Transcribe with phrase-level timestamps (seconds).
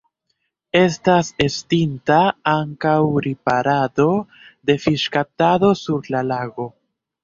[0.79, 2.17] Estas estinta
[2.55, 2.97] ankaŭ
[3.29, 4.09] riparado
[4.67, 6.73] de fiŝkaptado sur la lago.